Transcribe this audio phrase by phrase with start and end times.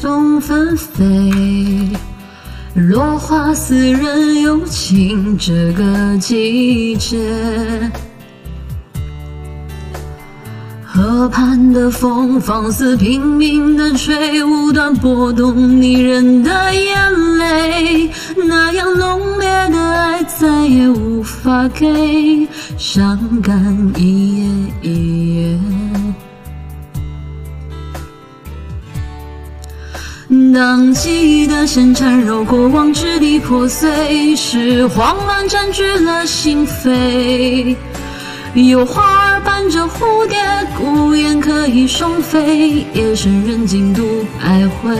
[0.00, 1.04] 冬纷飞，
[2.74, 7.18] 落花似人有情这个季节。
[10.84, 18.10] 河畔的风放肆拼命的吹，无端拨动你人的眼泪。
[18.48, 25.15] 那样浓烈的爱再也无法给，伤感一夜一
[30.28, 37.76] 当记忆的线缠绕过往，支离破碎，是慌乱占据了心扉。
[38.54, 40.36] 有花儿伴着蝴蝶，
[40.76, 44.02] 孤雁可以双飞，夜深人静独
[44.42, 44.98] 徘徊。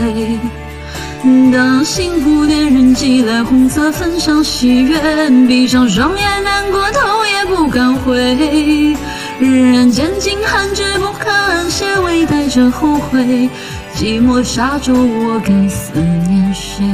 [1.53, 8.95] 当幸福恋人寄来红色分享喜悦，闭上双眼难过头也不敢回。
[9.41, 13.51] 人间尽寒枝不可安歇，微带着后悔，
[13.97, 16.85] 寂寞沙洲我该思念谁？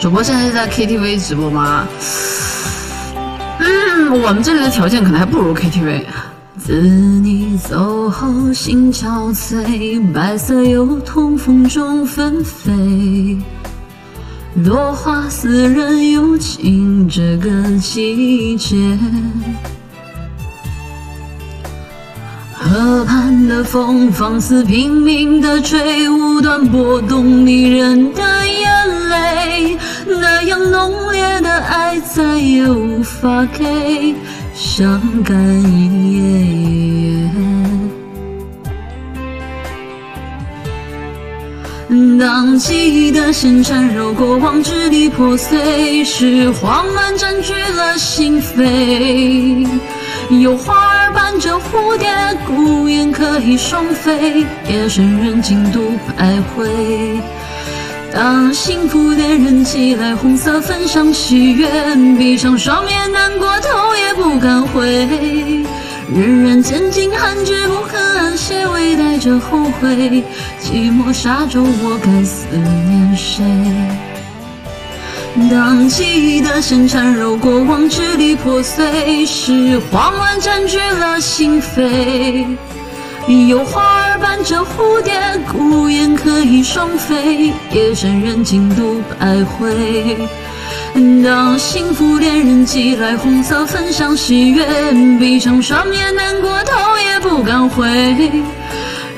[0.00, 1.86] 主播现在是在 KTV 直播吗？
[3.60, 6.02] 嗯，我们这里的条件可能还不如 KTV。
[6.58, 13.38] 自你走后，心憔悴，白色油桐风中纷飞，
[14.64, 18.98] 落花似人有情这个季节。
[23.48, 34.14] 的风放肆拼命的吹，无端拨动你人的眼泪，那样浓烈的爱再也无法给，
[34.54, 37.30] 伤感一夜一夜。
[42.18, 49.66] 当记忆的线缠绕过往，支离破碎，是慌乱占据了心扉。
[50.30, 52.08] 有花儿伴着蝴蝶，
[52.46, 56.68] 孤雁可以双飞，夜深人静独徘徊。
[58.12, 61.68] 当幸福恋人寄来红色分享喜悦，
[62.18, 65.64] 闭上双眼难过头也不敢回。
[66.12, 70.24] 人人间尽寒枝不肯安歇，微带着后悔，
[70.60, 73.44] 寂寞沙洲我该思念谁？
[75.50, 82.46] 当记忆的线缠绕过往，支离破碎，是慌乱占据了心扉。
[83.48, 85.12] 有花儿伴着蝴蝶，
[85.52, 90.16] 孤雁可以双飞，夜深人静独徘徊。
[91.22, 94.66] 当幸福恋人寄来红色分享喜悦，
[95.18, 97.86] 闭上双眼难过头也不敢回。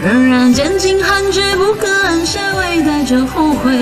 [0.01, 3.73] 仍然拣尽寒枝不肯安歇，微带着后悔，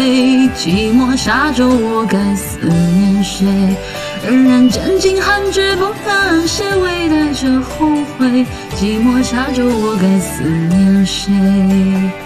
[0.57, 3.47] 寂寞沙洲我该思念谁？
[4.27, 8.47] 仍然拣尽寒枝不肯安歇，微带着后悔，
[8.81, 12.26] 寂寞沙洲我该思念谁？